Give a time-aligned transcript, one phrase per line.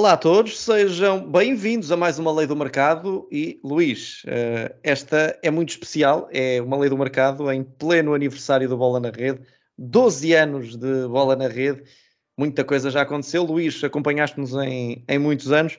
[0.00, 5.38] Olá a todos, sejam bem-vindos a mais uma Lei do Mercado e Luís, eh, esta
[5.42, 9.42] é muito especial, é uma Lei do Mercado em pleno aniversário do Bola na Rede,
[9.76, 11.82] 12 anos de Bola na Rede,
[12.34, 13.44] muita coisa já aconteceu.
[13.44, 15.76] Luís, acompanhaste-nos em, em muitos anos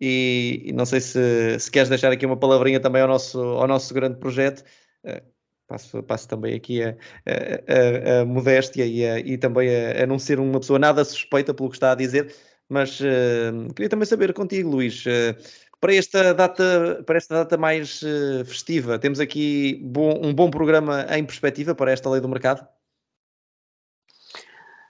[0.00, 3.68] e, e não sei se, se, queres deixar aqui uma palavrinha também ao nosso, ao
[3.68, 4.64] nosso grande projeto.
[5.04, 5.22] Eh,
[5.68, 6.88] passo, passo também aqui a,
[7.24, 11.54] a, a, a modéstia e, e também a, a não ser uma pessoa nada suspeita
[11.54, 12.34] pelo que está a dizer
[12.70, 15.36] mas uh, queria também saber contigo, Luís, uh,
[15.80, 21.04] para esta data, para esta data mais uh, festiva, temos aqui bom, um bom programa
[21.10, 22.66] em perspectiva para esta lei do mercado?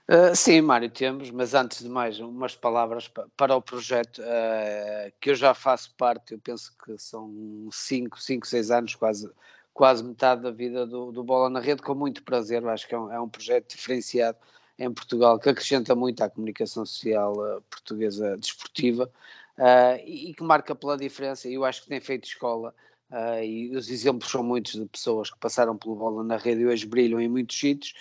[0.07, 5.31] Uh, sim, Mário, temos, mas antes de mais, umas palavras para o projeto uh, que
[5.31, 9.31] eu já faço parte, eu penso que são 5, 5, 6 anos, quase,
[9.73, 12.99] quase metade da vida do, do Bola na Rede, com muito prazer, acho que é
[12.99, 14.37] um, é um projeto diferenciado
[14.81, 19.11] em Portugal que acrescenta muito à comunicação social uh, portuguesa desportiva
[19.57, 21.47] uh, e, que marca pela diferença.
[21.47, 22.73] Eu acho que tem feito escola
[23.11, 26.65] uh, e os exemplos são muitos de pessoas que passaram pelo bola na rede e
[26.65, 27.93] hoje brilham em muitos sítios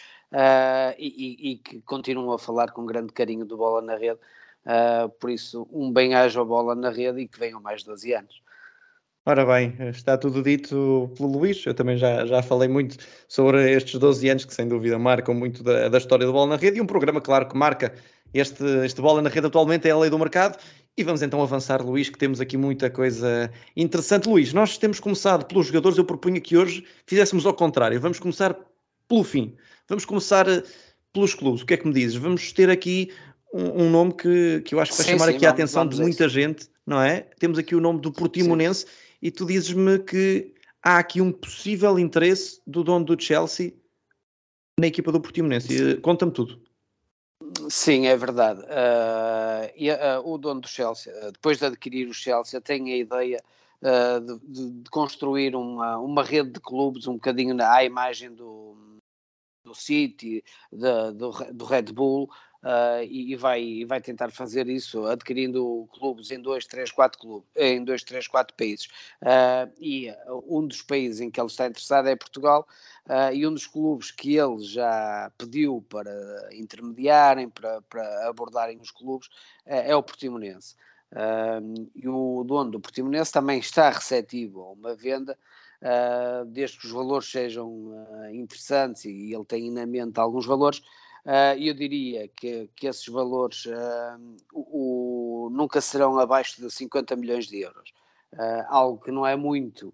[0.98, 4.20] e, que continuam a falar com grande carinho do bola na rede.
[5.18, 8.42] por isso, um bem-ajo à bola na rede e que venham mais 12 anos.
[9.30, 11.64] Ora bem, está tudo dito pelo Luís.
[11.64, 12.96] Eu também já, já falei muito
[13.28, 16.56] sobre estes 12 anos que, sem dúvida, marcam muito da, da história do Bola na
[16.56, 16.78] Rede.
[16.78, 17.94] E um programa, claro, que marca
[18.34, 20.58] este, este Bola na Rede atualmente é a lei do mercado.
[20.96, 24.28] E vamos então avançar, Luís, que temos aqui muita coisa interessante.
[24.28, 25.96] Luís, nós temos começado pelos jogadores.
[25.96, 28.00] Eu propunha que hoje fizéssemos ao contrário.
[28.00, 28.58] Vamos começar
[29.06, 29.54] pelo fim.
[29.88, 30.64] Vamos começar eh,
[31.12, 31.62] pelos clubes.
[31.62, 32.16] O que é que me dizes?
[32.16, 33.12] Vamos ter aqui
[33.54, 35.50] um, um nome que, que eu acho que vai sim, chamar sim, aqui vamos, a
[35.50, 37.28] atenção de muita gente, não é?
[37.38, 38.80] Temos aqui o nome do Portimonense.
[38.80, 43.74] Sim e tu dizes-me que há aqui um possível interesse do dono do Chelsea
[44.78, 45.96] na equipa do Portimonense.
[45.98, 46.60] Conta-me tudo.
[47.68, 48.60] Sim, é verdade.
[48.62, 52.96] Uh, e, uh, o dono do Chelsea, uh, depois de adquirir o Chelsea, tem a
[52.96, 53.42] ideia
[53.82, 58.76] de, de, de, construir uma, uma rede de clubes um bocadinho à imagem do,
[59.64, 62.28] do City, do, do Red Bull,
[62.62, 67.48] uh, e, vai, e vai tentar fazer isso adquirindo clubes em dois, três, quatro clubes,
[67.56, 68.86] em dois, três, quatro países.
[69.22, 70.12] Uh, e
[70.46, 72.66] um dos países em que ele está interessado é Portugal.
[73.08, 78.90] Uh, e um dos clubes que ele já pediu para intermediarem, para, para abordarem os
[78.90, 79.28] clubes,
[79.66, 80.76] é o Portimonense.
[81.94, 85.36] e o dono do Portimonense também está receptivo a uma venda,
[86.48, 90.82] desde que os valores sejam interessantes e ele tem na mente alguns valores,
[91.24, 97.14] Uh, eu diria que, que esses valores uh, o, o, nunca serão abaixo de 50
[97.16, 97.92] milhões de euros.
[98.32, 99.92] Uh, algo que não é muito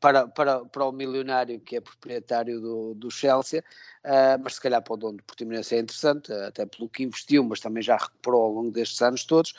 [0.00, 3.62] para, para, para o milionário que é proprietário do, do Chelsea,
[4.42, 7.60] mas se calhar para o dono do Portimonense é interessante, até pelo que investiu, mas
[7.60, 9.54] também já recuperou ao longo destes anos todos.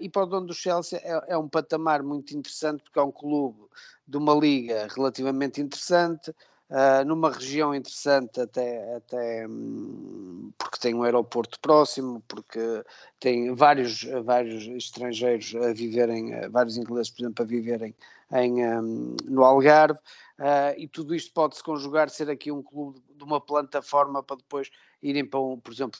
[0.00, 3.12] e para o dono do Chelsea é, é um patamar muito interessante porque é um
[3.12, 3.60] clube
[4.06, 6.34] de uma liga relativamente interessante,
[6.70, 12.84] Uh, numa região interessante até, até um, porque tem um aeroporto próximo, porque
[13.18, 17.94] tem vários, vários estrangeiros a viverem, vários ingleses, por exemplo, a viverem
[18.32, 19.98] em, um, no Algarve,
[20.38, 24.70] uh, e tudo isto pode-se conjugar, ser aqui um clube de uma plataforma para depois
[25.02, 25.98] irem para, um, por exemplo,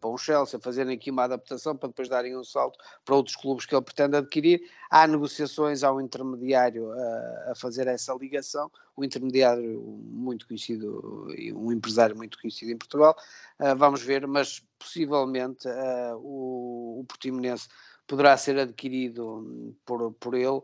[0.00, 3.66] para um Chelsea, fazerem aqui uma adaptação para depois darem um salto para outros clubes
[3.66, 4.62] que ele pretende adquirir.
[4.90, 11.52] Há negociações, há um intermediário a, a fazer essa ligação, um intermediário muito conhecido e
[11.52, 13.16] um empresário muito conhecido em Portugal.
[13.60, 17.68] Uh, vamos ver, mas possivelmente uh, o, o Portimonense
[18.08, 20.62] poderá ser adquirido por, por ele, uh,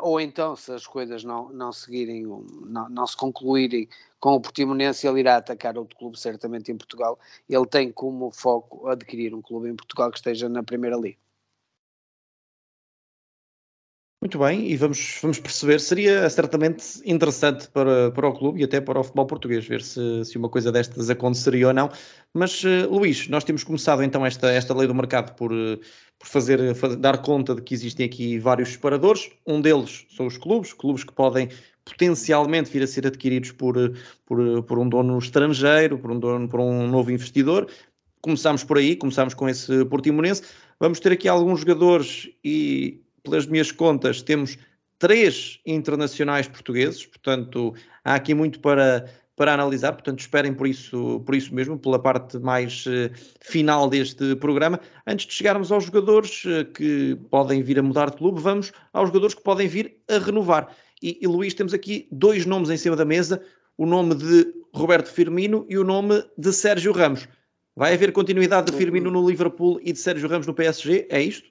[0.00, 2.24] ou então, se as coisas não, não seguirem,
[2.64, 3.88] não, não se concluírem
[4.20, 7.18] com o Portimonense, ele irá atacar outro clube, certamente em Portugal.
[7.48, 11.25] Ele tem como foco adquirir um clube em Portugal que esteja na Primeira Liga.
[14.26, 18.80] Muito bem, e vamos, vamos perceber, seria certamente interessante para, para o clube e até
[18.80, 21.88] para o futebol português, ver se, se uma coisa destas aconteceria ou não.
[22.34, 25.78] Mas, uh, Luís, nós temos começado então esta, esta lei do mercado por, uh,
[26.18, 29.30] por fazer, fazer, dar conta de que existem aqui vários separadores.
[29.46, 31.48] Um deles são os clubes, clubes que podem
[31.84, 33.76] potencialmente vir a ser adquiridos por,
[34.26, 37.68] por, por um dono estrangeiro, por um, dono, por um novo investidor.
[38.20, 40.42] Começamos por aí, começamos com esse Portimonense.
[40.80, 44.56] Vamos ter aqui alguns jogadores e pelas minhas contas, temos
[44.98, 47.74] três internacionais portugueses, portanto,
[48.04, 52.38] há aqui muito para, para analisar, portanto, esperem por isso, por isso mesmo, pela parte
[52.38, 54.80] mais uh, final deste programa.
[55.06, 59.08] Antes de chegarmos aos jogadores uh, que podem vir a mudar de clube, vamos aos
[59.08, 60.74] jogadores que podem vir a renovar.
[61.02, 63.42] E, e Luís, temos aqui dois nomes em cima da mesa,
[63.76, 67.28] o nome de Roberto Firmino e o nome de Sérgio Ramos.
[67.74, 71.06] Vai haver continuidade de Firmino no Liverpool e de Sérgio Ramos no PSG?
[71.10, 71.50] É isto?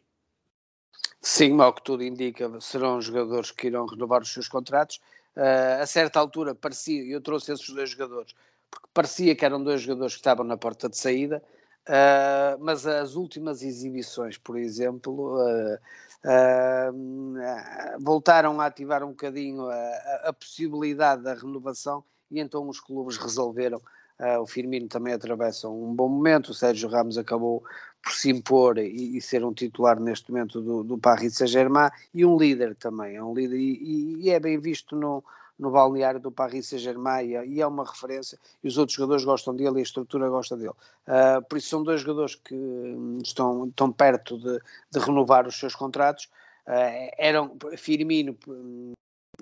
[1.27, 4.97] Sim, ao que tudo indica, serão jogadores que irão renovar os seus contratos.
[5.35, 8.35] Uh, a certa altura parecia, eu trouxe esses dois jogadores,
[8.69, 11.41] porque parecia que eram dois jogadores que estavam na porta de saída,
[11.89, 15.79] uh, mas as últimas exibições, por exemplo, uh,
[17.99, 23.81] voltaram a ativar um bocadinho a, a, possibilidade da renovação e então os clubes resolveram
[24.41, 27.61] o Firmino também atravessa um bom momento, o Sérgio Ramos acabou
[28.05, 32.23] por se impor e, e ser um titular neste momento do, do Paris Saint-Germain e
[32.23, 35.23] um líder também, é um líder e, e é bem visto no,
[35.57, 39.55] no balneário do Paris Saint-Germain é, e é uma referência e os outros jogadores gostam
[39.55, 40.69] dele e a estrutura gosta dele.
[40.69, 42.55] Uh, por isso são dois jogadores que
[43.23, 44.59] estão, estão perto de,
[44.91, 46.25] de renovar os seus contratos.
[46.67, 48.37] Uh, eram Firmino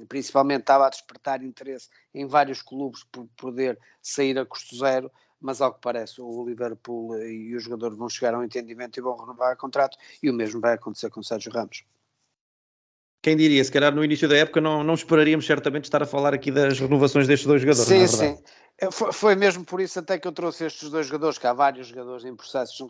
[0.08, 5.12] principalmente estava a despertar interesse em vários clubes por poder sair a custo zero,
[5.44, 9.02] mas ao que parece o Liverpool e o jogador vão chegar a um entendimento e
[9.02, 11.84] vão renovar o contrato e o mesmo vai acontecer com o Sérgio Ramos.
[13.22, 16.34] Quem diria, se calhar no início da época não, não esperaríamos certamente estar a falar
[16.34, 18.38] aqui das renovações destes dois jogadores, sim, Sim,
[18.78, 21.54] é, foi, foi mesmo por isso até que eu trouxe estes dois jogadores, que há
[21.54, 22.84] vários jogadores em processos de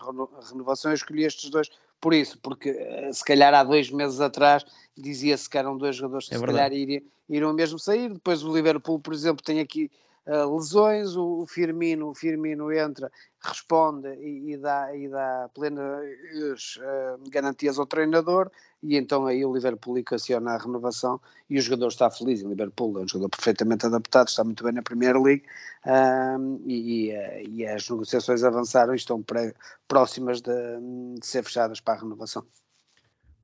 [0.49, 1.69] renovação, eu escolhi estes dois
[1.99, 4.65] por isso, porque eh, se calhar há dois meses atrás
[4.97, 6.69] dizia-se que eram dois jogadores que é se verdade.
[6.69, 8.11] calhar iriam, iriam mesmo sair.
[8.11, 9.89] Depois o Liverpool, por exemplo, tem aqui
[10.27, 17.29] uh, lesões, o, Firmino, o Firmino entra, responde e, e dá, e dá plenas uh,
[17.29, 18.49] garantias ao treinador
[18.83, 22.43] e então aí o Liverpool equaciona a renovação e o jogador está feliz.
[22.43, 25.43] O Liverpool é um jogador perfeitamente adaptado, está muito bem na Premier League
[25.85, 29.53] um, e, e, e, as negociações avançaram e estão pré,
[29.87, 30.51] próximas de,
[31.17, 32.43] de, ser fechadas para a renovação.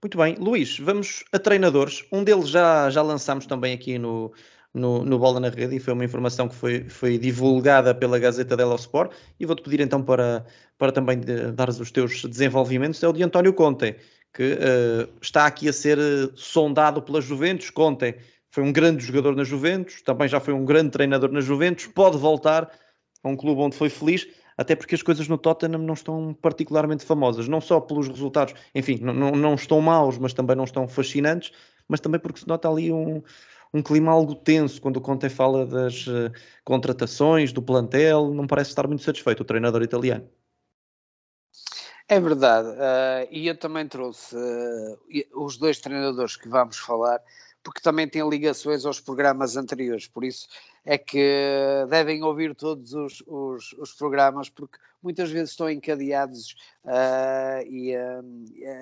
[0.02, 2.06] Muito bem, Luís, vamos a treinadores.
[2.12, 4.34] Um deles já, já lançámos também aqui no,
[4.74, 8.56] no, no Bola na Rede e foi uma informação que foi, foi divulgada pela Gazeta
[8.56, 9.12] dello Sport.
[9.40, 10.46] E vou-te pedir então para,
[10.78, 11.20] para também
[11.54, 13.96] dar os teus desenvolvimentos, é o de António Conte
[14.34, 17.70] que uh, está aqui a ser uh, sondado pela Juventus.
[17.70, 18.16] Conte
[18.52, 22.18] foi um grande jogador na Juventus, também já foi um grande treinador na Juventus, pode
[22.18, 22.70] voltar
[23.24, 24.28] a um clube onde foi feliz,
[24.58, 29.00] até porque as coisas no Tottenham não estão particularmente famosas, não só pelos resultados, enfim,
[29.02, 31.52] não, não, não estão maus, mas também não estão fascinantes,
[31.88, 33.22] mas também porque se nota ali um,
[33.74, 36.32] um clima algo tenso quando o Conte fala das uh,
[36.64, 40.30] contratações, do plantel, não parece estar muito satisfeito o treinador italiano.
[42.08, 47.22] É verdade, uh, e eu também trouxe uh, os dois treinadores que vamos falar,
[47.64, 50.48] porque também têm ligações aos programas anteriores, por isso
[50.86, 57.66] é que devem ouvir todos os, os, os programas, porque muitas vezes estão encadeados uh,
[57.68, 57.96] e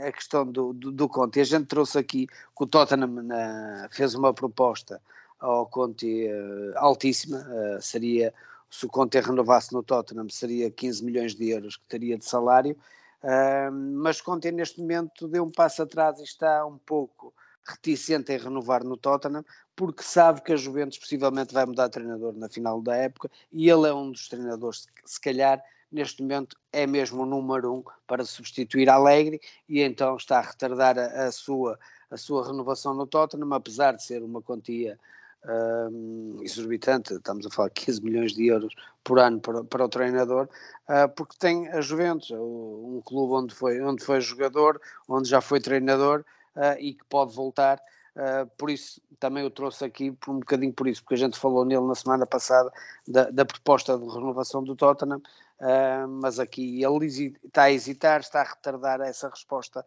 [0.06, 1.39] a questão do, do, do Conte.
[1.39, 5.01] A gente trouxe aqui que o Tottenham na, fez uma proposta
[5.39, 6.27] ao Conte
[6.75, 7.45] altíssima,
[7.79, 8.33] seria,
[8.69, 12.75] se o Conte renovasse no Tottenham, seria 15 milhões de euros que teria de salário,
[13.24, 17.33] Uh, mas Conte neste momento deu um passo atrás e está um pouco
[17.68, 19.44] reticente em renovar no Tottenham,
[19.75, 23.69] porque sabe que a Juventus possivelmente vai mudar de treinador na final da época e
[23.69, 25.62] ele é um dos treinadores se calhar,
[25.92, 30.98] neste momento é mesmo o número um para substituir Alegre e então está a retardar
[30.98, 34.98] a, a sua, a sua renovação no Tottenham, apesar de ser uma quantia
[35.46, 39.89] uh, exorbitante, estamos a falar de 15 milhões de euros por ano para, para o
[39.89, 40.50] treinador,
[40.89, 45.60] uh, porque tem a Juventus, um clube onde foi, onde foi jogador, onde já foi
[45.60, 46.25] treinador
[46.58, 47.80] uh, e que pode voltar.
[48.16, 51.40] Uh, por isso também o trouxe aqui por um bocadinho por isso, porque a gente
[51.40, 52.72] falou nele na semana passada
[53.08, 55.22] da, da proposta de renovação do Tottenham,
[55.62, 57.06] uh, mas aqui ele
[57.46, 59.86] está a hesitar, está a retardar essa resposta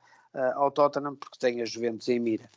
[0.54, 2.48] ao Tottenham porque tem a Juventus em mira.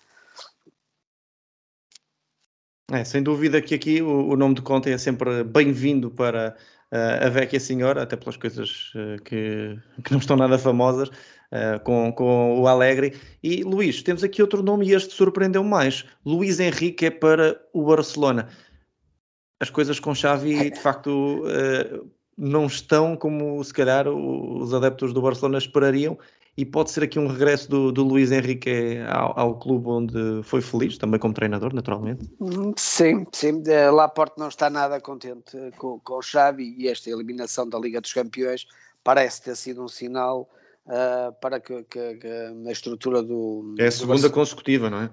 [2.91, 6.55] É, sem dúvida que aqui o, o nome de Conte é sempre bem-vindo para
[6.91, 11.09] uh, a Vecchia Senhora, até pelas coisas uh, que, que não estão nada famosas,
[11.53, 13.17] uh, com, com o Alegre.
[13.41, 16.03] E Luís, temos aqui outro nome e este surpreendeu mais.
[16.25, 18.49] Luís Henrique é para o Barcelona.
[19.61, 21.43] As coisas com Xavi, de facto,
[22.37, 26.17] não estão como se calhar os adeptos do Barcelona esperariam
[26.55, 30.61] e pode ser aqui um regresso do, do Luís Henrique ao, ao, clube onde foi
[30.61, 32.29] feliz, também como treinador, naturalmente.
[32.77, 33.63] Sim, sim.
[33.65, 37.99] Eh, Laporte não está nada contente com, com o Xavi e esta eliminação da Liga
[37.99, 38.67] dos Campeões
[39.03, 40.47] parece ter sido um sinal
[40.87, 42.27] uh, para que, que, que,
[42.67, 43.75] a estrutura do.
[43.79, 45.09] É a segunda do consecutiva, não é?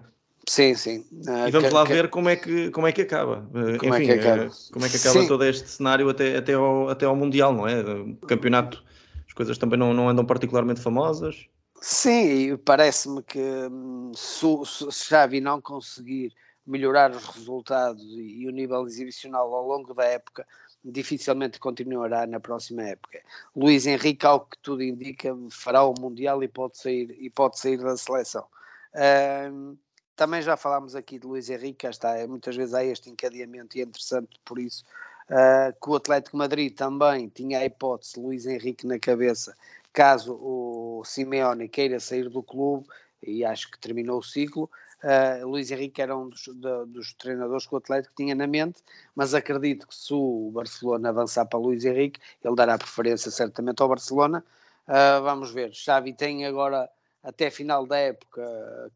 [0.49, 1.05] Sim, sim.
[1.13, 3.49] Uh, e vamos que, lá ver como é que, como é que acaba.
[3.51, 6.55] Uh, como enfim, é que acaba, como é que acaba todo este cenário até, até,
[6.55, 7.81] ao, até ao Mundial, não é?
[7.83, 8.83] O campeonato
[9.31, 11.47] as coisas também não, não andam particularmente famosas.
[11.81, 16.35] Sim, parece-me que hum, se, se Xavi não conseguir
[16.67, 20.45] melhorar os resultados e, e o nível exibicional ao longo da época,
[20.85, 23.21] dificilmente continuará na próxima época.
[23.55, 27.79] Luís Henrique, ao que tudo indica, fará o Mundial e pode sair, e pode sair
[27.79, 28.47] da seleção.
[28.95, 29.77] Uh,
[30.17, 33.85] também já falámos aqui de Luís Henrique, está, muitas vezes há este encadeamento e é
[33.85, 34.85] interessante por isso
[35.31, 39.57] uh, que o Atlético Madrid também tinha a hipótese de Luís Henrique na cabeça,
[39.93, 42.87] caso o Simeone queira sair do clube,
[43.23, 44.71] e acho que terminou o ciclo.
[45.03, 48.83] Uh, Luís Henrique era um dos, de, dos, treinadores que o Atlético tinha na mente,
[49.15, 53.89] mas acredito que se o Barcelona avançar para Luís Henrique, ele dará preferência certamente ao
[53.89, 54.45] Barcelona.
[54.87, 56.91] Uh, vamos ver, Xavi tem agora
[57.23, 58.43] até final da época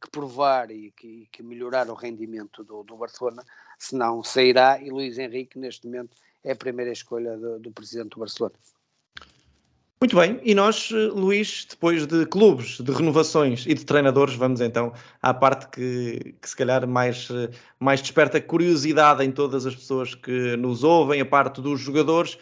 [0.01, 3.45] que provar e que, que melhorar o rendimento do, do, Barcelona,
[3.79, 8.21] senão sairá e Luís Henrique neste momento é a primeira escolha do, do presidente do
[8.21, 8.55] Barcelona.
[10.05, 14.61] Muito bem, e nós, eh, Luís, depois de clubes, de renovações e de treinadores, vamos
[14.61, 14.93] então
[15.23, 17.49] à parte que, que se calhar mais, eh,
[17.81, 22.37] mais desperta curiosidade em todas as pessoas que nos ouvem, a parte dos jogadores.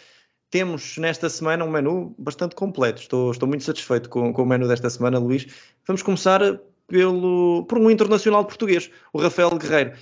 [0.50, 3.00] Temos nesta semana um menu bastante completo.
[3.00, 5.46] Estou, estou muito satisfeito com, com o menu desta semana, Luís.
[5.86, 6.40] Vamos começar
[6.88, 9.92] pelo, por um internacional português, o Rafael Guerreiro.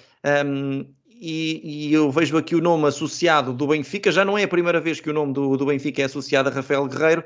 [0.46, 4.10] Um, e, e, eu vejo aqui o nome associado do Benfica.
[4.10, 6.52] Já não é a primeira vez que o nome do, do Benfica é associado a
[6.52, 7.22] Rafael Guerreiro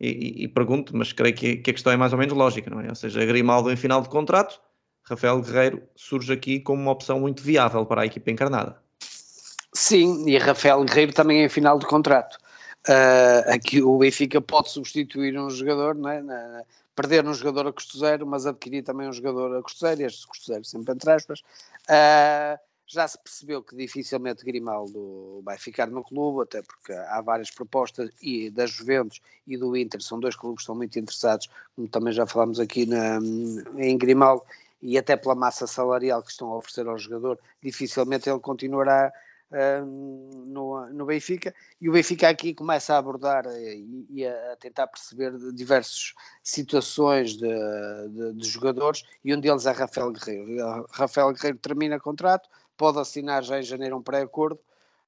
[0.00, 2.80] e, e, pergunto, mas creio que, que, a questão é mais ou menos lógica, não
[2.80, 2.88] é?
[2.88, 4.60] Ou seja, Grimaldo em final de contrato,
[5.02, 8.80] Rafael Guerreiro surge aqui como uma opção muito viável para a equipa encarnada.
[9.74, 12.38] Sim, e Rafael Guerreiro também é em final de contrato.
[12.88, 16.22] Uh, aqui o Benfica pode substituir um jogador, não é?
[16.22, 16.64] Na,
[16.94, 20.26] perder um jogador a custo zero, mas adquirir também um jogador a custo zero, este
[20.26, 21.40] custo zero sempre entre aspas.
[21.88, 22.58] Uh,
[22.90, 28.10] já se percebeu que dificilmente Grimaldo vai ficar no clube, até porque há várias propostas
[28.20, 32.12] e da Juventus e do Inter, são dois clubes que estão muito interessados, como também
[32.12, 33.18] já falámos aqui na,
[33.76, 34.42] em Grimaldo,
[34.82, 39.12] e até pela massa salarial que estão a oferecer ao jogador, dificilmente ele continuará
[39.52, 44.88] uh, no, no Benfica, e o Benfica aqui começa a abordar e, e a, tentar
[44.88, 47.48] perceber diversas situações de,
[48.08, 50.86] de, de, jogadores, e um deles é Rafael Guerreiro.
[50.90, 52.48] Rafael Guerreiro termina contrato,
[52.80, 54.58] pode assinar já em janeiro um pré-acordo.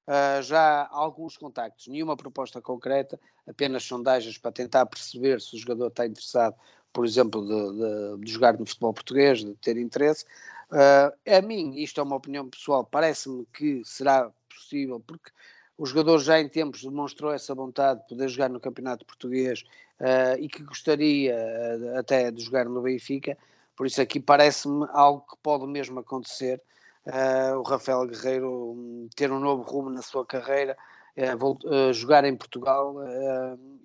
[0.05, 5.57] Uh, já há alguns contactos, nenhuma proposta concreta, apenas sondagens para tentar perceber se o
[5.57, 6.55] jogador está interessado,
[6.91, 10.23] por exemplo, de, de, de jogar no futebol português, de ter interesse.
[10.69, 15.31] Uh, a mim, isto é uma opinião pessoal, parece-me que será possível, porque
[15.75, 19.63] o jogador já em tempos demonstrou essa vontade de poder jogar no Campeonato Português
[19.99, 21.35] uh, e que gostaria
[21.97, 23.35] até de jogar no Benfica,
[23.75, 26.61] por isso aqui parece-me algo que pode mesmo acontecer
[27.07, 30.77] uh, o Rafael Guerreiro um, ter um novo rumo na sua carreira,
[31.17, 32.95] uh, jogar em Portugal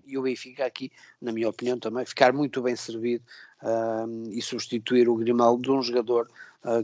[0.06, 3.22] e o Benfica aqui, na minha opinião também, ficar muito bem servido
[4.30, 6.28] e substituir o Grimaldo de um jogador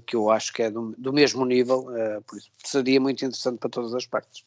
[0.07, 1.87] que eu acho que é do, do mesmo nível,
[2.26, 4.45] por isso seria muito interessante para todas as partes.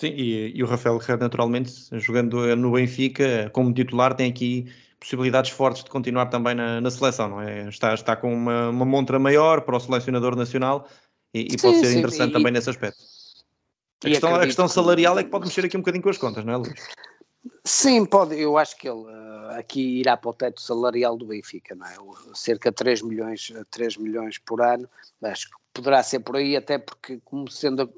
[0.00, 5.50] Sim, e, e, o Rafael Guerreiro, naturalmente, jogando no Benfica como titular, tem aqui possibilidades
[5.50, 7.68] fortes de continuar também na, na seleção, não é?
[7.68, 10.86] Está, está com uma, uma montra maior para o selecionador nacional
[11.32, 12.98] e, e sim, pode ser sim, interessante e, também nesse aspecto.
[14.04, 16.44] A questão, a questão salarial é que pode mexer aqui um bocadinho com as contas,
[16.44, 16.88] não é, Luís?
[17.64, 18.38] Sim, pode.
[18.38, 21.94] Eu acho que ele uh, aqui irá para o teto salarial do Benfica, não é?
[22.34, 24.88] cerca de 3 milhões, 3 milhões por ano.
[25.22, 27.88] Acho que poderá ser por aí, até porque, como sendo a,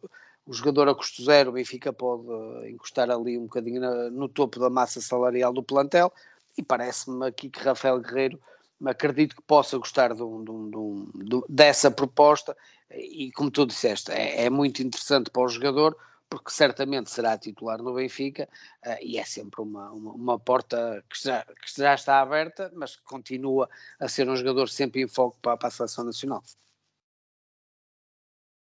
[0.47, 4.29] o jogador a custo zero, o Benfica pode uh, encostar ali um bocadinho na, no
[4.29, 6.13] topo da massa salarial do plantel
[6.57, 8.41] e parece-me aqui que Rafael Guerreiro
[8.85, 12.57] acredito que possa gostar de um, de um, de um, dessa proposta
[12.91, 15.97] e como tu disseste, é, é, muito interessante para o jogador
[16.29, 18.49] porque certamente será titular no Benfica
[18.87, 22.97] uh, e é sempre uma, uma, uma porta que já, que já, está aberta, mas
[22.97, 23.69] que continua
[24.01, 26.43] a ser um jogador sempre em foco para, para a seleção nacional.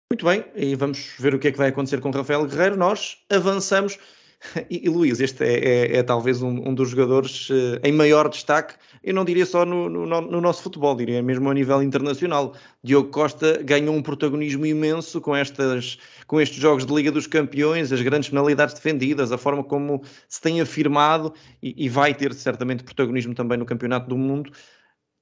[0.09, 2.77] Muito bem, e vamos ver o que é que vai acontecer com Rafael Guerreiro.
[2.77, 3.99] Nós avançamos
[4.69, 8.29] e, e Luís, este é, é, é talvez um, um, dos jogadores uh, em maior
[8.29, 12.53] destaque, eu não diria só no, no, no, nosso futebol, diria mesmo a nível internacional.
[12.83, 17.91] Diogo Costa ganhou um protagonismo imenso com, estas, com estes jogos de Liga dos Campeões,
[17.91, 22.83] as grandes penalidades defendidas, a forma como se tem afirmado e, e vai ter certamente
[22.83, 24.51] protagonismo também no Campeonato do Mundo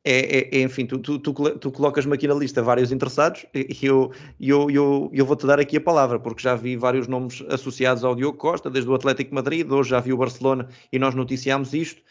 [0.10, 4.12] é, é, enfim, tu, tu, tu, tu colocas-me aqui na lista vários interessados e eu,
[4.40, 8.16] eu, eu, eu vou-te dar aqui a palavra, porque já vi vários nomes associados ao
[8.16, 12.02] Diogo Costa, desde o Atlético Madrid, hoje já vi o Barcelona e nós noticiámos isto.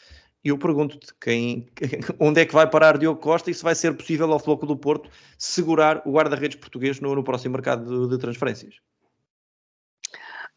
[0.45, 1.67] E eu pergunto-te quem,
[2.21, 4.77] onde é que vai parar Diogo Costa e se vai ser possível ao Floco do
[4.77, 8.77] Porto segurar o guarda-redes português no, no próximo mercado de, de transferências.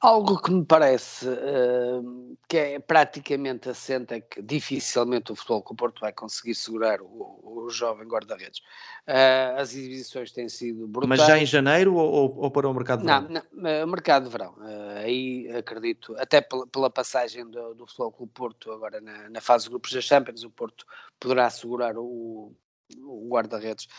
[0.01, 5.73] Algo que me parece uh, que é praticamente assente é que dificilmente o futebol com
[5.73, 8.59] o Porto vai conseguir segurar o, o jovem guarda-redes.
[9.05, 11.19] Uh, as exibições têm sido brutais.
[11.19, 13.27] Mas já em janeiro ou, ou para o mercado de verão?
[13.29, 14.53] Não, não mercado de verão.
[14.53, 19.29] Uh, aí acredito, até pela, pela passagem do, do futebol com o Porto agora na,
[19.29, 20.85] na, fase de grupos da Champions, o Porto
[21.19, 22.55] poderá segurar o,
[23.03, 23.89] o guarda-redes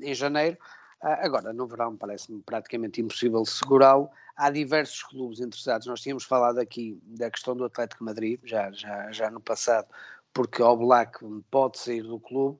[0.00, 0.56] em janeiro.
[1.02, 4.08] agora, no verão parece-me praticamente impossível segurá-lo
[4.38, 5.88] há diversos clubes interessados.
[5.88, 9.88] Nós tínhamos falado aqui da questão do Atlético Madrid, já, já, já no passado,
[10.32, 11.18] porque o Black
[11.50, 12.58] pode sair do clube.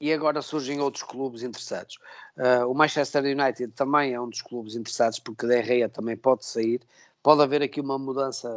[0.00, 1.98] E agora surgem outros clubes interessados.
[2.36, 6.44] Uh, o Manchester United também é um dos clubes interessados, porque De Gea também pode
[6.44, 6.80] sair.
[7.20, 8.48] Pode haver aqui uma mudança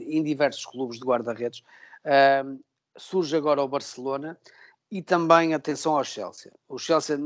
[0.00, 1.62] em diversos clubes de guarda-redes.
[2.04, 2.58] Uh,
[2.96, 4.36] surge agora o Barcelona
[4.90, 6.50] e também atenção ao Chelsea.
[6.68, 7.16] O Chelsea,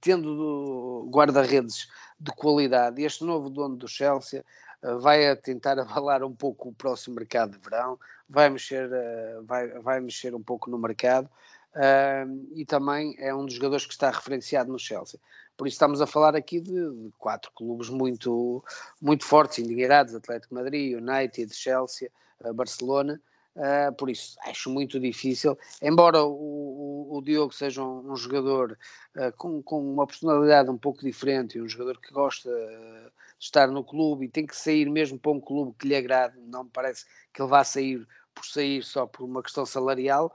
[0.00, 4.44] tendo guarda-redes de qualidade, este novo dono do Chelsea
[4.82, 7.98] uh, vai tentar abalar um pouco o próximo mercado de verão,
[8.28, 11.26] vai mexer, uh, vai, vai mexer um pouco no mercado
[11.74, 15.20] uh, e também é um dos jogadores que está referenciado no Chelsea.
[15.56, 18.62] Por isso estamos a falar aqui de, quatro clubes muito,
[19.00, 22.10] muito fortes, endinheirados, Atlético Madrid, United, Chelsea,
[22.54, 23.20] Barcelona,
[23.58, 25.58] Uh, por isso, acho muito difícil.
[25.82, 28.78] Embora o, o, o Diogo seja um, um jogador
[29.16, 33.66] uh, com, com, uma personalidade um pouco diferente, um jogador que gosta uh, de estar
[33.66, 36.70] no clube e tem que sair mesmo para um clube que lhe agrade, não me
[36.72, 40.32] parece que ele vá sair por sair só por uma questão salarial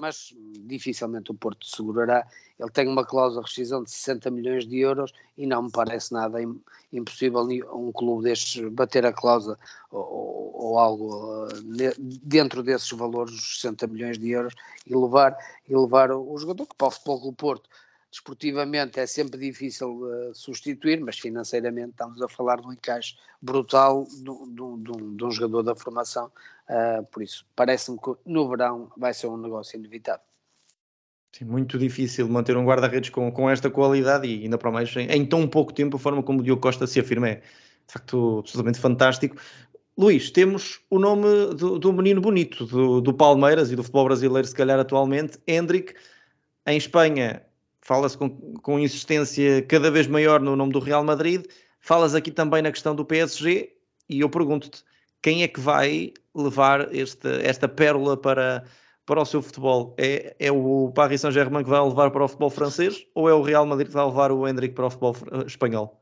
[0.00, 0.34] mas
[0.66, 2.26] dificilmente o Porto segurará.
[2.58, 6.12] Ele tem uma cláusula de rescisão de 60 milhões de euros e não me parece
[6.12, 6.38] nada
[6.92, 9.58] impossível um clube destes bater a cláusula
[9.90, 11.48] ou, ou algo uh,
[12.22, 14.54] dentro desses valores, os 60 milhões de euros,
[14.86, 15.36] e levar,
[15.68, 17.68] e levar o jogador que para o Futebol Porto
[18.10, 24.06] desportivamente é sempre difícil uh, substituir, mas financeiramente estamos a falar de um encaixe brutal
[24.06, 26.30] de um jogador da formação,
[26.70, 30.24] uh, por isso parece-me que no verão vai ser um negócio inevitável.
[31.32, 35.06] Sim, muito difícil manter um guarda-redes com, com esta qualidade e ainda para mais em,
[35.06, 38.38] em, tão pouco tempo a forma como o Diogo Costa se afirma é de facto
[38.38, 39.36] absolutamente fantástico.
[39.98, 44.46] Luís, temos o nome do, do menino bonito do, do Palmeiras e do futebol brasileiro,
[44.46, 45.94] se calhar atualmente, Hendrick.
[46.66, 47.42] Em Espanha
[47.80, 48.28] fala-se com,
[48.62, 51.46] com insistência cada vez maior no nome do Real Madrid,
[51.80, 53.76] falas aqui também na questão do PSG,
[54.08, 54.82] e eu pergunto-te,
[55.26, 58.62] quem é que vai levar esta, esta pérola para,
[59.04, 59.92] para o seu futebol?
[59.98, 63.42] É, é o Paris Saint-Germain que vai levar para o futebol francês ou é o
[63.42, 66.00] Real Madrid que vai levar o Hendrick para o futebol espanhol?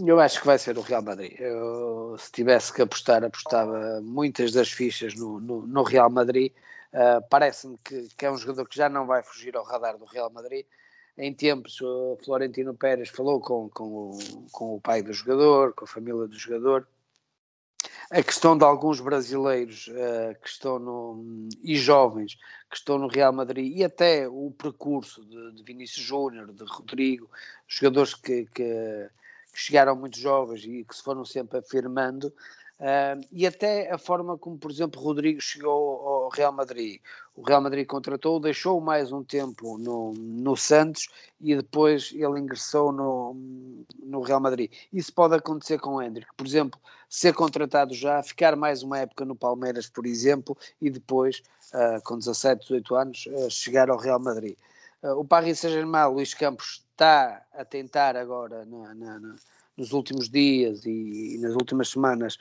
[0.00, 1.40] Eu acho que vai ser o Real Madrid.
[1.40, 6.52] Eu, se tivesse que apostar, apostava muitas das fichas no, no, no Real Madrid.
[6.92, 10.04] Uh, Parece-me que, que, é um jogador que já não vai fugir ao radar do
[10.04, 10.64] Real Madrid
[11.18, 14.18] em tempos, o Florentino Pérez falou com, com, o,
[14.52, 16.86] com o pai do jogador, com a família do jogador.
[18.10, 22.36] A questão de alguns brasileiros uh, que estão no, e jovens
[22.68, 27.30] que estão no Real Madrid e até o percurso de, de Vinícius Júnior, de Rodrigo,
[27.68, 29.08] jogadores que, que,
[29.52, 32.34] que, chegaram muito jovens e que se foram sempre afirmando,
[32.80, 36.98] Uh, e até a forma como, por exemplo, Rodrigo chegou ao Real Madrid.
[37.36, 41.06] O Real Madrid contratou, deixou mais um tempo no, no Santos
[41.38, 43.36] e depois ele ingressou no,
[44.02, 44.72] no Real Madrid.
[44.90, 46.34] Isso pode acontecer com o Hendrick.
[46.34, 51.42] Por exemplo, ser contratado já, ficar mais uma época no Palmeiras, por exemplo, e depois,
[51.74, 54.56] uh, com 17, 18 anos, uh, chegar ao Real Madrid.
[55.02, 59.36] o Paris Saint-Germain, Luís Campos, está a tentar agora, na, na, na,
[59.76, 62.38] nos últimos dias e nas últimas semanas,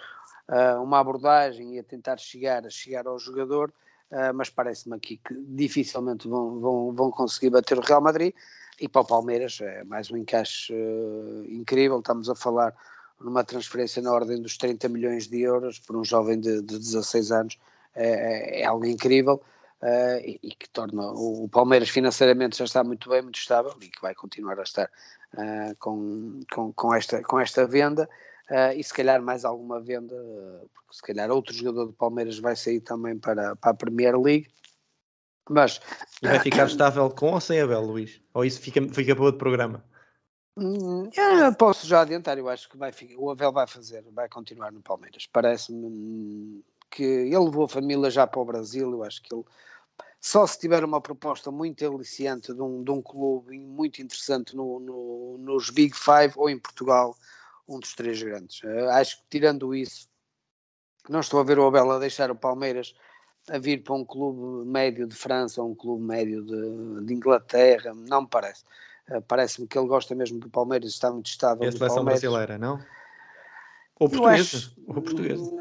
[0.50, 3.72] uh, uma abordagem e a tentar chegar, a chegar ao jogador,
[4.12, 8.34] uh, mas parece-me aqui que dificilmente vão, vão, vão conseguir bater o Real Madrid.
[8.82, 12.00] E para o Palmeiras é mais um encaixe uh, incrível.
[12.00, 12.74] Estamos a falar
[13.20, 17.32] numa transferência na ordem dos 30 milhões de euros por um jovem de, de 16
[17.32, 17.60] anos.
[17.94, 19.42] É, é, algo incrível.
[19.82, 23.74] Uh, e, e, que torna o, o, Palmeiras financeiramente já está muito bem, muito estável
[23.80, 24.90] e que vai continuar a estar
[25.34, 28.10] uh, com, com, com, esta, com esta venda
[28.50, 30.16] Uh, e se calhar mais alguma venda,
[30.74, 34.50] porque se calhar outro jogador do Palmeiras vai sair também para, para a Premier League.
[35.50, 35.80] Mas
[36.22, 38.22] vai ficar estável com ou sem Abel, Luís?
[38.34, 39.84] Ou isso fica, fica para outro programa?
[40.58, 41.10] Hum,
[41.58, 45.28] posso já adiantar, eu acho que vai, o Abel vai fazer, vai continuar no Palmeiras.
[45.32, 49.44] Parece-me que ele levou a família já para o Brasil, eu acho que ele
[50.20, 54.80] só se tiver uma proposta muito aliciante de um, de um clube muito interessante no,
[54.80, 57.16] no, nos Big Five ou em Portugal,
[57.70, 58.62] um dos três grandes.
[58.64, 60.08] Uh, acho que tirando isso,
[61.08, 62.94] não estou a ver o Abel a deixar o Palmeiras
[63.50, 67.94] a vir para um clube médio de França ou um clube médio de, de Inglaterra,
[67.94, 68.64] não me parece.
[69.10, 71.64] Uh, Parece-me que ele gosta mesmo do Palmeiras, está muito estável.
[71.64, 72.80] É a seleção brasileira, não?
[74.00, 74.72] Ou portuguesa.
[74.88, 75.52] Ou portuguesa.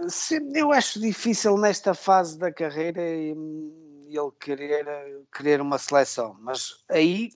[0.54, 4.86] Eu acho difícil nesta fase da carreira ele querer,
[5.36, 7.30] querer uma seleção, mas aí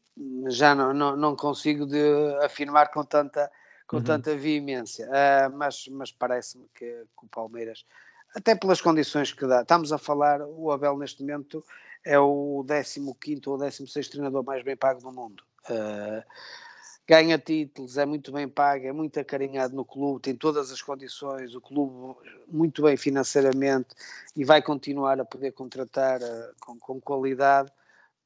[0.49, 1.99] já não, não, não consigo de
[2.43, 3.51] afirmar com tanta,
[3.93, 4.05] com uhum.
[4.05, 5.07] tanta veemência.
[5.07, 7.85] Uh, mas mas parece-me que, que o Palmeiras,
[8.35, 11.63] até pelas condições que dá, estamos a falar, o Abel neste momento
[12.03, 15.45] é o 15 ou 16 treinador mais bem pago do mundo.
[15.69, 16.25] Uh,
[17.07, 21.55] ganha títulos, é muito bem pago, é muito acarinhado no clube, tem todas as condições,
[21.55, 23.95] o clube muito bem financeiramente
[24.35, 27.71] e vai continuar a poder contratar uh, com, com, qualidade.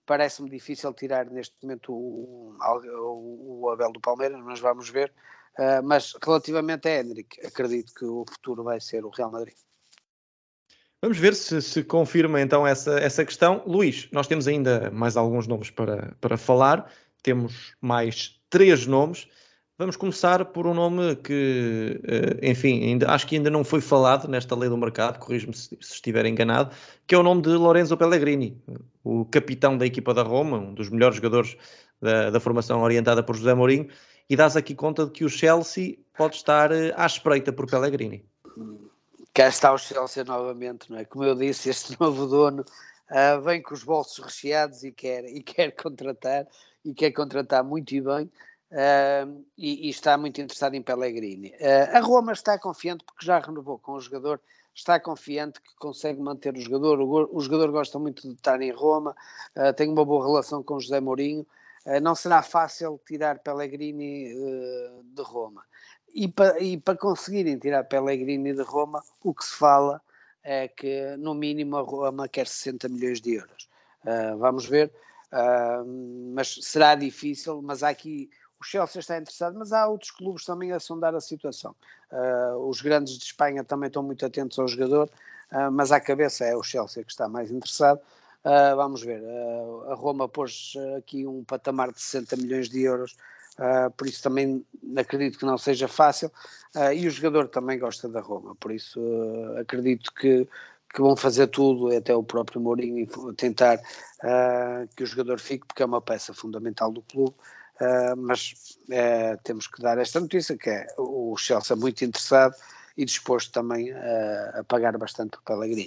[0.06, 5.12] Parece-me difícil tirar neste momento o, o, o, Abel do Palmeiras, mas vamos ver.
[5.58, 9.54] Uh, mas relativamente a Henrique, acredito que o futuro vai ser o Real Madrid.
[11.02, 13.62] Vamos ver se se confirma então essa, essa questão.
[13.66, 16.90] Luís, nós temos ainda mais alguns nomes para, para falar.
[17.22, 19.28] Temos mais três nomes.
[19.78, 24.26] Vamos começar por um nome que, eh, enfim, ainda, acho que ainda não foi falado
[24.26, 26.74] nesta lei do mercado, corrijo-me se, se, estiver enganado,
[27.06, 28.58] que é o nome de Lorenzo Pellegrini,
[29.04, 31.58] o capitão da equipa da Roma, um dos melhores jogadores
[32.00, 33.88] da, da formação orientada por José Mourinho,
[34.28, 38.24] e dás aqui conta de que o Chelsea pode estar eh, à espreita por Pellegrini.
[39.32, 41.04] Cá está o Chelsea novamente, não é?
[41.04, 42.64] Como eu disse, este novo dono
[43.10, 46.46] uh, vem com os bolsos recheados e quer, e quer contratar,
[46.84, 48.30] e quer contratar muito e bem.
[48.72, 51.50] Uh, e, e, está muito interessado em Pellegrini.
[51.60, 54.40] Uh, a Roma está confiante porque já renovou com o jogador,
[54.74, 57.00] está confiante que consegue manter o jogador.
[57.00, 59.14] O, o jogador gosta muito de estar em Roma,
[59.56, 61.46] uh, tem uma boa relação com José Mourinho.
[62.02, 64.34] Não será fácil tirar Pellegrini
[65.04, 65.62] de Roma.
[66.14, 70.00] E para e pa conseguirem tirar Pellegrini de Roma, o que se fala
[70.42, 73.68] é que no mínimo a Roma quer 60 milhões de euros.
[74.38, 74.92] vamos ver.
[76.34, 80.72] mas será difícil, mas há aqui o Chelsea está interessado, mas há outros clubes também
[80.72, 81.74] a sondar a situação.
[82.10, 85.10] Uh, os grandes de Espanha também estão muito atentos ao jogador,
[85.52, 88.00] uh, mas à cabeça é o Chelsea que está mais interessado.
[88.46, 89.20] Uh, vamos ver,
[89.90, 93.16] a Roma pôs aqui um patamar de 60 milhões de euros,
[93.96, 94.64] por isso também
[94.96, 96.30] acredito que não seja fácil.
[96.94, 99.00] e o jogador também gosta da Roma, por isso
[99.58, 100.46] acredito que,
[100.94, 103.80] que vão fazer tudo, até o próprio Mourinho, tentar
[104.94, 107.34] que o jogador fique, porque é uma peça fundamental do clube.
[107.80, 112.54] Uh, mas uh, temos que dar esta notícia que é o Chelsea muito interessado
[112.96, 115.86] e disposto também uh, a pagar bastante o Pellegrini.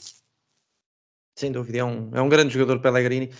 [1.35, 3.31] Sem dúvida, é um, é um grande jogador Pellegrini.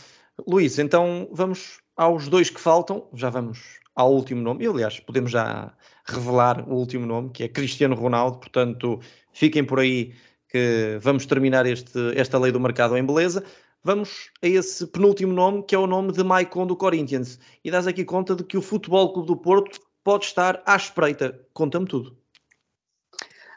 [0.47, 5.32] Luís, então vamos aos dois que faltam, já vamos ao último nome, e aliás podemos
[5.32, 5.73] já
[6.06, 8.99] revelar o último nome, que é Cristiano Ronaldo, portanto
[9.34, 10.13] fiquem por aí
[10.47, 13.43] que vamos terminar este, esta lei do mercado em beleza
[13.84, 17.39] vamos a esse penúltimo nome, que é o nome de Maicon do Corinthians.
[17.63, 21.39] E dás aqui conta de que o Futebol Clube do Porto pode estar à espreita.
[21.54, 22.18] Conta-me tudo.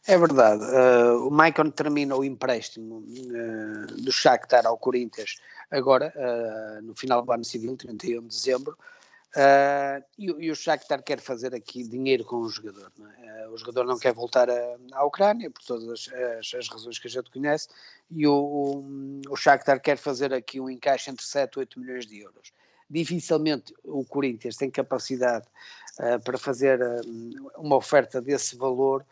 [0.07, 0.65] É verdade.
[0.65, 7.23] Uh, o Maicon termina o empréstimo uh, do Shakhtar ao Corinthians agora, uh, no final
[7.23, 8.77] do ano civil, 31 de dezembro.
[9.35, 12.93] Uh, e, e, o Shakhtar quer fazer aqui dinheiro com o jogador.
[13.23, 13.47] É?
[13.47, 14.49] Uh, o jogador não quer voltar
[14.93, 17.69] à Ucrânia, por todas as, as, as, razões que a gente conhece,
[18.11, 22.07] e o, o, o Shakhtar quer fazer aqui um encaixe entre 7 e 8 milhões
[22.07, 22.53] de euros.
[22.91, 25.47] Dificilmente o Corinthians tem capacidade
[25.99, 26.79] uh, para fazer
[27.57, 29.03] uma oferta desse valor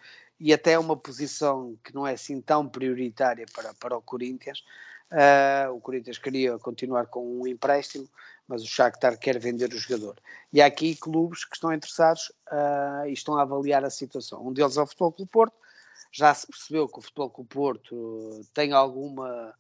[0.40, 4.64] e até uma posição que não é assim tão prioritária para, para o Corinthians.
[5.72, 8.08] o Corinthians queria continuar com um empréstimo,
[8.50, 10.16] mas o Shakhtar quer vender o jogador.
[10.52, 14.44] E há aqui clubes que estão interessados uh, e estão a avaliar a situação.
[14.44, 15.54] Um deles é o Futebol Clube Porto.
[16.10, 19.54] Já se percebeu que o Futebol Clube Porto tem alguma,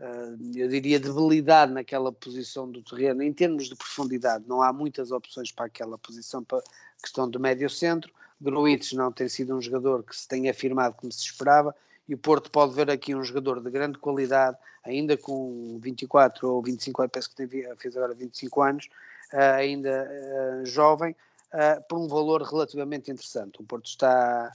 [0.00, 4.44] uh, eu diria, debilidade naquela posição do terreno, em termos de profundidade.
[4.48, 6.60] Não há muitas opções para aquela posição, para
[7.00, 8.12] questão do médio-centro.
[8.42, 11.74] Gruites não tem sido um jogador que se tenha afirmado como se esperava
[12.08, 16.62] e o Porto pode ver aqui um jogador de grande qualidade, ainda com 24 ou
[16.62, 18.88] 25 anos, penso que tem, fez agora 25 anos,
[19.32, 21.14] uh, ainda uh, jovem,
[21.54, 23.60] uh, por um valor relativamente interessante.
[23.60, 24.52] O Porto está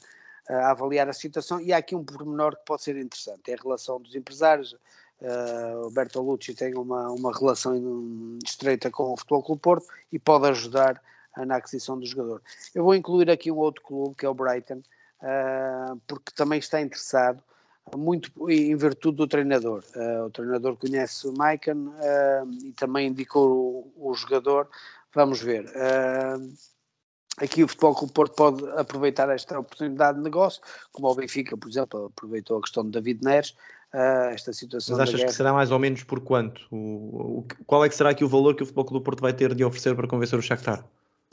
[0.49, 3.61] a avaliar a situação e há aqui um pormenor que pode ser interessante, é a
[3.61, 4.77] relação dos empresários.
[5.83, 11.01] o Bertolucci tem uma, uma relação estreita com o Futebol Clube Porto e pode ajudar
[11.45, 12.41] na aquisição do jogador.
[12.73, 14.81] Eu vou incluir aqui um outro clube, que é o Brighton,
[15.21, 17.43] uh, porque também está interessado
[17.95, 19.83] muito em virtude do treinador.
[19.95, 24.67] Uh, o treinador conhece o Maicon uh, e também indicou o, o, jogador.
[25.13, 25.71] Vamos ver.
[27.37, 31.69] aqui o Futebol Clube Porto pode aproveitar esta oportunidade de negócio, como o Benfica, por
[31.69, 33.55] exemplo, aproveitou a questão de David Neres,
[34.31, 34.95] esta situação.
[34.95, 36.61] Mas achas que será mais ou menos por quanto?
[36.69, 39.33] O, o, qual é que será aqui o valor que o Futebol Clube Porto vai
[39.33, 40.85] ter de oferecer para convencer o Shakhtar?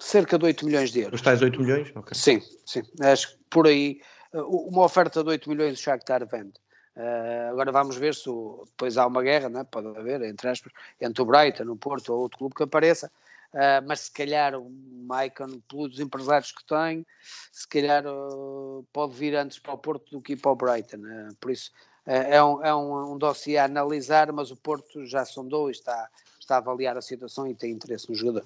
[0.04, 1.20] Cerca de 8 milhões de euros.
[1.20, 1.90] Os tais 8 milhões?
[1.94, 2.16] Okay.
[2.16, 2.82] Sim, sim.
[3.00, 4.00] Acho que por aí,
[4.32, 6.52] uma oferta de 8 milhões o Shakhtar vende.
[6.96, 9.64] Uh, agora vamos ver se o, depois há uma guerra, né?
[9.64, 13.10] pode haver, entre aspas, entre o Brighton, o Porto ou outro clube que apareça,
[13.52, 17.04] uh, mas se calhar o Maicon, pelos empresários que tem,
[17.50, 21.00] se calhar uh, pode vir antes para o Porto do que para o Brighton.
[21.40, 21.72] por isso
[22.06, 26.08] é, um, é um, um dossiê a analisar, mas o Porto já sondou e está,
[26.38, 28.44] está a avaliar a situação e tem interesse no jogador.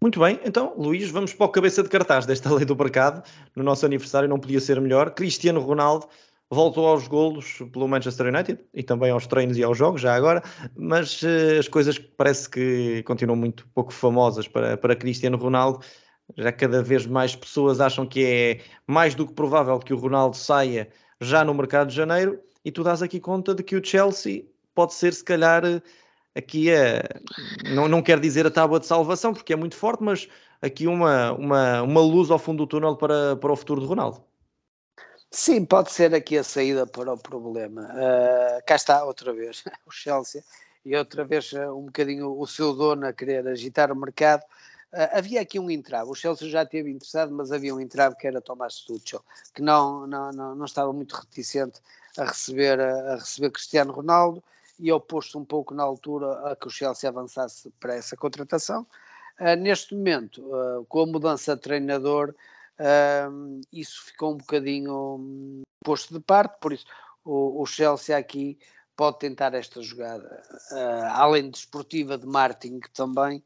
[0.00, 3.20] Muito bem, então Luís, vamos para o cabeça de cartaz desta lei do mercado.
[3.56, 5.10] No nosso aniversário não podia ser melhor.
[5.10, 6.06] Cristiano Ronaldo
[6.48, 10.42] voltou aos golos pelo Manchester United e também aos treinos e aos jogos, já agora,
[10.76, 15.80] mas uh, as coisas parece que continuam muito pouco famosas para, para Cristiano Ronaldo.
[16.36, 20.36] Já cada vez mais pessoas acham que é mais do que provável que o Ronaldo
[20.36, 20.88] saia
[21.20, 24.94] já no mercado de janeiro e tu dás aqui conta de que o Chelsea pode
[24.94, 25.62] ser, se calhar,
[26.38, 27.02] aqui a.
[27.74, 30.28] Não, não quer dizer a tábua de salvação, porque é muito forte, mas
[30.62, 34.22] aqui uma, uma, uma luz ao fundo do túnel para, para o futuro de Ronaldo.
[35.30, 37.82] Sim, pode ser aqui a saída para o problema.
[37.82, 40.42] Uh, cá está outra vez o Chelsea
[40.84, 44.42] e outra vez uh, um bocadinho o seu dono a querer agitar o mercado.
[44.90, 48.26] Uh, havia aqui um entrave, o Chelsea já esteve interessado, mas havia um entrave que
[48.26, 49.22] era Tomás Tuchel,
[49.52, 51.78] que não, não, não, não estava muito reticente
[52.16, 54.42] a receber, a receber Cristiano Ronaldo
[54.78, 58.86] e oposto um pouco na altura a que o Chelsea avançasse para essa contratação.
[59.40, 62.34] Uh, neste momento, uh, com a mudança de treinador,
[62.78, 66.86] uh, isso ficou um bocadinho um, posto de parte, por isso
[67.24, 68.58] o, o, Chelsea aqui
[68.96, 70.42] pode tentar esta jogada,
[71.12, 73.44] além de esportiva, de marketing também,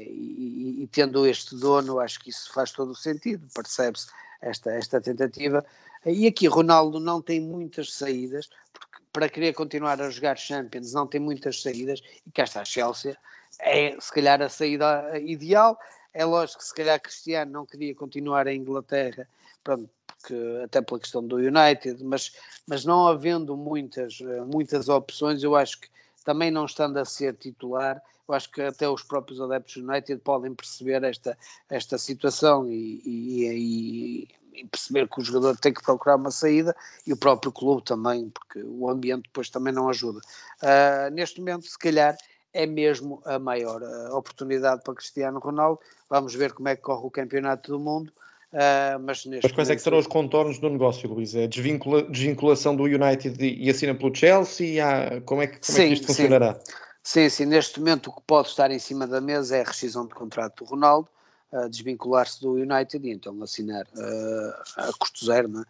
[0.00, 4.06] e, e, tendo este dono, acho que isso faz todo o sentido, percebe-se
[4.40, 5.62] esta, esta tentativa.
[6.06, 11.06] E aqui Ronaldo não tem muitas saídas, porque para querer continuar a jogar Champions não
[11.06, 13.16] tem muitas saídas, e cá está a Chelsea,
[13.60, 15.78] é se calhar a saída ideal,
[16.12, 19.28] é lógico que se calhar Cristiano não queria continuar em Inglaterra,
[19.62, 22.32] pronto, porque, até pela questão do United, mas,
[22.66, 24.18] mas não havendo muitas,
[24.52, 25.88] muitas opções, eu acho que
[26.24, 30.20] também não estando a ser titular, eu acho que até os próprios adeptos do United
[30.22, 31.38] podem perceber esta,
[31.70, 36.74] esta situação e, e, e, e, perceber que o jogador tem que procurar uma saída
[37.06, 40.20] e o próprio clube também, porque o ambiente depois também não ajuda.
[40.62, 42.16] Uh, neste momento, se calhar,
[42.52, 45.80] é mesmo a maior uh, oportunidade para Cristiano Ronaldo.
[46.08, 48.12] Vamos ver como é que corre o campeonato do mundo.
[48.52, 51.34] Uh, mas, mas quais é que serão os contornos do negócio, Luís?
[51.34, 54.86] É desvincula, desvinculação do United e, e assina pelo Chelsea?
[54.86, 56.54] Há, como é que, como sim, é que isto funcionará?
[56.54, 56.60] Sim.
[57.02, 57.46] sim, sim.
[57.46, 60.64] Neste momento o que pode estar em cima da mesa é a rescisão de contrato
[60.64, 61.08] do Ronaldo,
[61.54, 65.64] uh, desvincular-se do United e então assinar uh, a custo zero né?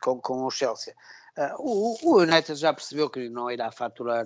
[0.00, 0.94] com, com o Chelsea.
[1.58, 4.24] O, o, United já percebeu que não irá faturar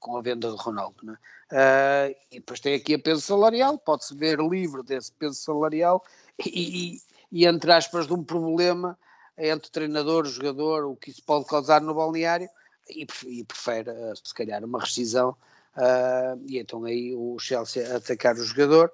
[0.00, 1.16] com a venda de Ronaldo, né?
[1.52, 6.04] uh, e depois tem aqui a peso salarial, pode-se ver livre desse peso salarial
[6.44, 8.98] e, e, e, entre aspas, de um problema
[9.38, 12.48] entre treinador jogador, o que isso pode causar no balneário,
[12.88, 13.90] e, e prefere,
[14.22, 15.36] se calhar, uma rescisão,
[16.46, 18.92] e então aí o Chelsea atacar o jogador,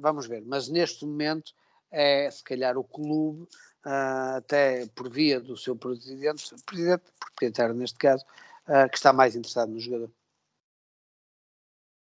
[0.00, 1.52] vamos ver, mas neste momento
[1.92, 3.46] é, se calhar, o clube
[3.84, 8.24] uh, até por via do seu presidente, presidente proprietário neste caso,
[8.66, 10.10] uh, que está mais interessado no jogador.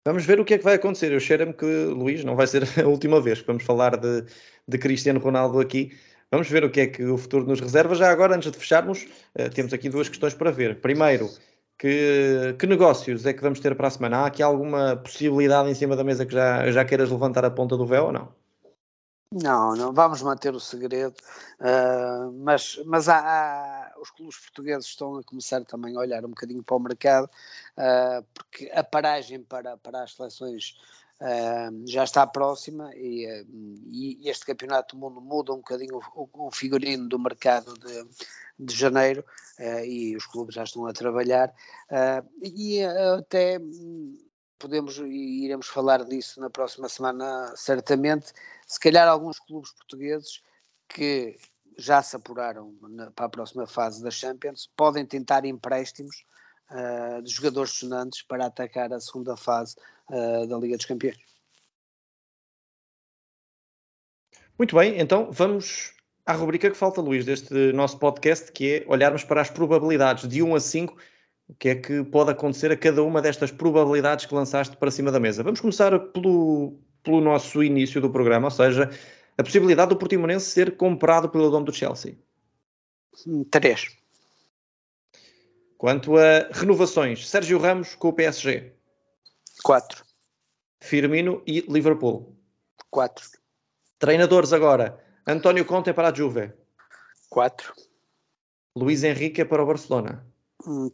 [0.05, 1.11] Vamos ver o que é que vai acontecer.
[1.11, 4.25] Eu cheiro-me que, Luís, não vai ser a última vez que vamos falar de,
[4.67, 5.97] de Cristiano Ronaldo aqui.
[6.31, 7.95] Vamos ver o que é que o futuro nos reserva.
[7.95, 10.79] Já agora, antes de fecharmos, uh, temos aqui duas questões para ver.
[10.79, 11.29] Primeiro,
[11.79, 14.17] que, que, negócios é que vamos ter para a semana?
[14.17, 17.77] Há aqui alguma possibilidade em cima da mesa que já, já queiras levantar a ponta
[17.77, 18.27] do véu ou não?
[19.31, 21.15] Não, não vamos manter o segredo,
[21.59, 26.29] uh, mas, mas há, há, os clubes portugueses estão a começar também a olhar um
[26.29, 27.29] bocadinho para o mercado,
[27.77, 30.75] uh, porque a paragem para, para as seleções
[31.21, 33.45] uh, já está próxima e,
[33.87, 38.07] e, este campeonato do mundo muda um bocadinho o, o figurino do mercado de,
[38.59, 39.23] de janeiro
[39.85, 41.53] e os clubes já estão a trabalhar.
[42.41, 42.81] E
[43.17, 43.59] até
[44.59, 48.33] podemos e iremos falar disso na próxima semana certamente.
[48.67, 50.41] Se calhar alguns clubes portugueses
[50.87, 51.37] que
[51.77, 56.25] já se apuraram na, para a próxima fase da Champions podem tentar empréstimos
[56.71, 59.77] uh, de jogadores sonantes para atacar a segunda fase
[60.09, 61.17] uh, da Liga dos Campeões.
[64.57, 65.93] Muito bem, então vamos
[66.25, 70.43] à rubrica que falta, Luís, deste nosso podcast, que é olharmos para as probabilidades de
[70.43, 70.97] 1 a 5,
[71.47, 75.11] o que é que pode acontecer a cada uma destas probabilidades que lançaste para cima
[75.11, 75.43] da mesa.
[75.43, 78.91] Vamos começar pelo, pelo nosso início do programa, ou seja,
[79.37, 82.17] a possibilidade do Portimonense ser comprado pelo dono do Chelsea?
[83.49, 83.97] Três.
[85.77, 88.73] Quanto a renovações, Sérgio Ramos com o PSG?
[89.63, 90.03] Quatro.
[90.81, 92.35] Firmino e Liverpool.
[92.89, 93.25] 4.
[93.97, 95.03] Treinadores agora.
[95.27, 96.53] António Conte para a Juve.
[97.29, 97.73] 4.
[98.75, 100.25] Luís Henrique para o Barcelona.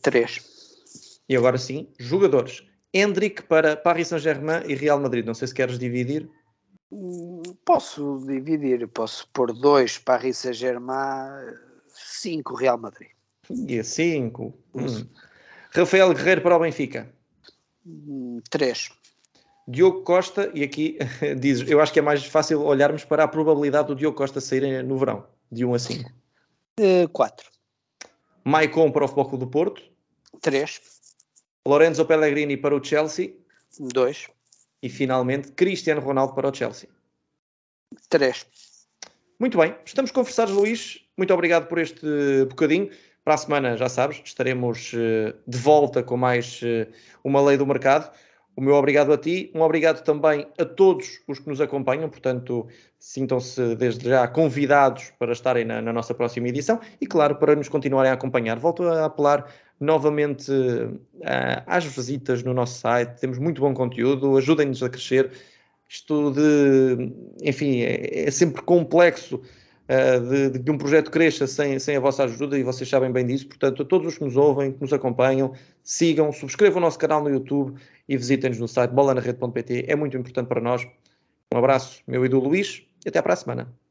[0.01, 0.37] 3.
[0.37, 2.63] Hum, e agora sim, jogadores.
[2.93, 5.25] Hendrick para Paris Saint-Germain e Real Madrid.
[5.25, 6.29] Não sei se queres dividir.
[6.91, 11.53] Hum, posso dividir, posso pôr 2 Paris Saint-Germain,
[11.93, 13.09] 5 Real Madrid.
[13.49, 14.53] E 5.
[14.73, 15.07] Hum.
[15.71, 17.13] Rafael Guerreiro para o Benfica.
[18.49, 18.89] 3.
[19.67, 20.97] Diogo Costa, e aqui
[21.39, 24.83] diz, eu acho que é mais fácil olharmos para a probabilidade do Diogo Costa sair
[24.83, 26.11] no verão, de 1 a 5.
[27.11, 27.51] 4.
[28.43, 29.81] Maicon para o Futebol Clube do Porto.
[30.41, 30.81] 3.
[31.65, 33.33] Lorenzo Pellegrini para o Chelsea.
[33.79, 34.27] 2.
[34.83, 36.89] E finalmente Cristiano Ronaldo para o Chelsea.
[38.09, 38.45] 3.
[39.39, 41.01] Muito bem, estamos conversados, Luís.
[41.17, 42.89] Muito obrigado por este bocadinho.
[43.25, 46.87] Para a semana, já sabes, estaremos eh, de volta com mais eh,
[47.23, 48.11] uma lei do mercado.
[48.55, 52.67] O meu obrigado a ti, um obrigado também a todos os que nos acompanham, portanto,
[52.99, 57.67] sintam-se desde já convidados para estarem na, na, nossa próxima edição e, claro, para nos
[57.67, 58.59] continuarem a acompanhar.
[58.59, 64.83] Volto a apelar novamente uh, às visitas no nosso site, temos muito bom conteúdo, ajudem-nos
[64.83, 65.31] a crescer.
[65.89, 67.11] Isto de,
[67.41, 69.41] enfim, é, é sempre complexo
[69.87, 73.25] de, de, que um projeto cresça sem, sem a vossa ajuda e vocês sabem bem
[73.25, 73.47] disso.
[73.47, 77.23] Portanto, a todos os que nos ouvem, que nos acompanham, sigam, subscrevam o nosso canal
[77.23, 79.85] no YouTube e visitem-nos no site bolanarede.pt.
[79.87, 80.85] É muito importante para nós.
[81.53, 83.84] Um abraço, meu e do Luís, e até para a semana.